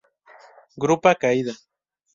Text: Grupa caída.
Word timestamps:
Grupa 0.83 1.19
caída. 1.21 1.53